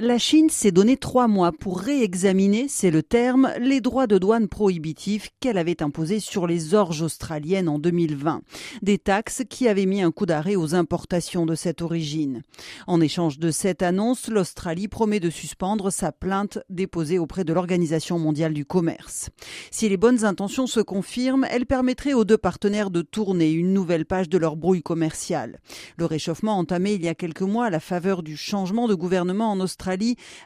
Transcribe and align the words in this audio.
La 0.00 0.18
Chine 0.18 0.50
s'est 0.50 0.72
donné 0.72 0.96
trois 0.96 1.28
mois 1.28 1.52
pour 1.52 1.78
réexaminer, 1.78 2.66
c'est 2.68 2.90
le 2.90 3.04
terme, 3.04 3.52
les 3.60 3.80
droits 3.80 4.08
de 4.08 4.18
douane 4.18 4.48
prohibitifs 4.48 5.28
qu'elle 5.38 5.56
avait 5.56 5.84
imposés 5.84 6.18
sur 6.18 6.48
les 6.48 6.74
orges 6.74 7.02
australiennes 7.02 7.68
en 7.68 7.78
2020. 7.78 8.42
Des 8.82 8.98
taxes 8.98 9.44
qui 9.48 9.68
avaient 9.68 9.86
mis 9.86 10.02
un 10.02 10.10
coup 10.10 10.26
d'arrêt 10.26 10.56
aux 10.56 10.74
importations 10.74 11.46
de 11.46 11.54
cette 11.54 11.80
origine. 11.80 12.42
En 12.88 13.00
échange 13.00 13.38
de 13.38 13.52
cette 13.52 13.82
annonce, 13.82 14.26
l'Australie 14.26 14.88
promet 14.88 15.20
de 15.20 15.30
suspendre 15.30 15.92
sa 15.92 16.10
plainte 16.10 16.58
déposée 16.70 17.20
auprès 17.20 17.44
de 17.44 17.52
l'Organisation 17.52 18.18
mondiale 18.18 18.52
du 18.52 18.64
commerce. 18.64 19.30
Si 19.70 19.88
les 19.88 19.96
bonnes 19.96 20.24
intentions 20.24 20.66
se 20.66 20.80
confirment, 20.80 21.46
elle 21.48 21.66
permettrait 21.66 22.14
aux 22.14 22.24
deux 22.24 22.36
partenaires 22.36 22.90
de 22.90 23.02
tourner 23.02 23.52
une 23.52 23.72
nouvelle 23.72 24.06
page 24.06 24.28
de 24.28 24.38
leur 24.38 24.56
brouille 24.56 24.82
commerciale. 24.82 25.60
Le 25.98 26.04
réchauffement 26.04 26.58
entamé 26.58 26.94
il 26.94 27.04
y 27.04 27.08
a 27.08 27.14
quelques 27.14 27.42
mois 27.42 27.66
à 27.66 27.70
la 27.70 27.80
faveur 27.80 28.24
du 28.24 28.36
changement 28.36 28.88
de 28.88 28.96
gouvernement 28.96 29.52
en 29.52 29.60
Australie 29.60 29.83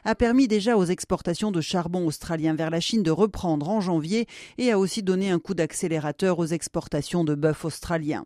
a 0.03 0.15
permis 0.15 0.47
déjà 0.47 0.77
aux 0.77 0.85
exportations 0.85 1.51
de 1.51 1.61
charbon 1.61 2.05
australien 2.05 2.55
vers 2.55 2.69
la 2.69 2.79
Chine 2.79 3.03
de 3.03 3.11
reprendre 3.11 3.69
en 3.69 3.81
janvier 3.81 4.27
et 4.57 4.71
a 4.71 4.79
aussi 4.79 5.03
donné 5.03 5.29
un 5.29 5.39
coup 5.39 5.53
d'accélérateur 5.53 6.39
aux 6.39 6.45
exportations 6.45 7.23
de 7.23 7.35
bœuf 7.35 7.65
australien. 7.65 8.25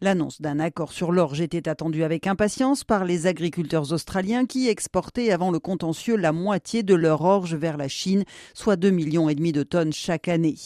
L'annonce 0.00 0.40
d'un 0.40 0.58
accord 0.58 0.92
sur 0.92 1.12
l'orge 1.12 1.40
était 1.40 1.68
attendue 1.68 2.04
avec 2.04 2.26
impatience 2.26 2.84
par 2.84 3.04
les 3.04 3.26
agriculteurs 3.26 3.92
australiens 3.92 4.46
qui 4.46 4.68
exportaient 4.68 5.30
avant 5.30 5.50
le 5.50 5.58
contentieux 5.58 6.16
la 6.16 6.32
moitié 6.32 6.82
de 6.82 6.94
leur 6.94 7.22
orge 7.22 7.54
vers 7.54 7.76
la 7.76 7.88
Chine, 7.88 8.24
soit 8.54 8.76
2 8.76 8.90
millions 8.90 9.28
et 9.28 9.34
demi 9.34 9.52
de 9.52 9.62
tonnes 9.62 9.92
chaque 9.92 10.28
année. 10.28 10.56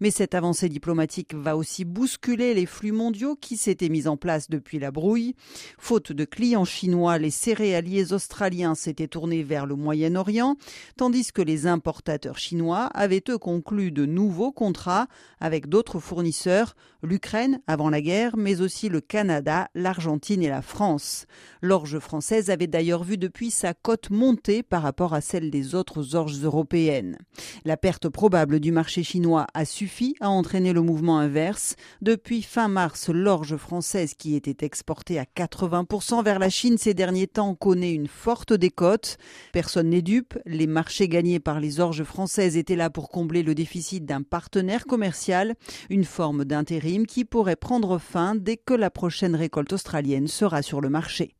Mais 0.00 0.10
cette 0.10 0.34
avancée 0.34 0.68
diplomatique 0.68 1.34
va 1.34 1.56
aussi 1.56 1.84
bousculer 1.84 2.54
les 2.54 2.66
flux 2.66 2.92
mondiaux 2.92 3.36
qui 3.36 3.56
s'étaient 3.56 3.88
mis 3.88 4.06
en 4.06 4.16
place 4.16 4.50
depuis 4.50 4.78
la 4.78 4.90
brouille. 4.90 5.34
Faute 5.78 6.12
de 6.12 6.24
clients 6.24 6.64
chinois, 6.64 7.18
les 7.18 7.30
céréaliers 7.30 8.12
australiens 8.12 8.74
s'étaient 8.74 9.08
tournés 9.08 9.39
vers 9.42 9.66
le 9.66 9.76
Moyen-Orient, 9.76 10.56
tandis 10.96 11.32
que 11.32 11.42
les 11.42 11.66
importateurs 11.66 12.38
chinois 12.38 12.86
avaient 12.94 13.24
eux 13.28 13.38
conclu 13.38 13.90
de 13.90 14.06
nouveaux 14.06 14.52
contrats 14.52 15.06
avec 15.40 15.68
d'autres 15.68 16.00
fournisseurs, 16.00 16.74
l'Ukraine 17.02 17.60
avant 17.66 17.90
la 17.90 18.00
guerre, 18.00 18.36
mais 18.36 18.60
aussi 18.60 18.88
le 18.88 19.00
Canada, 19.00 19.68
l'Argentine 19.74 20.42
et 20.42 20.48
la 20.48 20.62
France. 20.62 21.26
L'orge 21.62 21.98
française 21.98 22.50
avait 22.50 22.66
d'ailleurs 22.66 23.04
vu 23.04 23.16
depuis 23.16 23.50
sa 23.50 23.74
cote 23.74 24.10
monter 24.10 24.62
par 24.62 24.82
rapport 24.82 25.14
à 25.14 25.20
celle 25.20 25.50
des 25.50 25.74
autres 25.74 26.14
orges 26.14 26.42
européennes. 26.42 27.18
La 27.64 27.76
perte 27.76 28.08
probable 28.08 28.60
du 28.60 28.72
marché 28.72 29.02
chinois 29.02 29.46
a 29.54 29.64
suffi 29.64 30.16
à 30.20 30.30
entraîner 30.30 30.72
le 30.72 30.82
mouvement 30.82 31.18
inverse. 31.18 31.76
Depuis 32.02 32.42
fin 32.42 32.68
mars, 32.68 33.08
l'orge 33.08 33.56
française 33.56 34.14
qui 34.14 34.34
était 34.34 34.64
exportée 34.64 35.18
à 35.18 35.24
80% 35.24 36.22
vers 36.24 36.38
la 36.38 36.50
Chine 36.50 36.78
ces 36.78 36.94
derniers 36.94 37.26
temps 37.26 37.54
connaît 37.54 37.92
une 37.92 38.08
forte 38.08 38.52
décote. 38.52 39.18
Personne 39.52 39.90
n'est 39.90 40.02
dupe, 40.02 40.38
les 40.46 40.66
marchés 40.66 41.08
gagnés 41.08 41.40
par 41.40 41.60
les 41.60 41.80
orges 41.80 42.04
françaises 42.04 42.56
étaient 42.56 42.76
là 42.76 42.90
pour 42.90 43.08
combler 43.08 43.42
le 43.42 43.54
déficit 43.54 44.04
d'un 44.04 44.22
partenaire 44.22 44.86
commercial, 44.86 45.54
une 45.88 46.04
forme 46.04 46.44
d'intérim 46.44 47.06
qui 47.06 47.24
pourrait 47.24 47.56
prendre 47.56 47.98
fin 47.98 48.34
dès 48.34 48.56
que 48.56 48.74
la 48.74 48.90
prochaine 48.90 49.34
récolte 49.34 49.72
australienne 49.72 50.28
sera 50.28 50.62
sur 50.62 50.80
le 50.80 50.90
marché. 50.90 51.34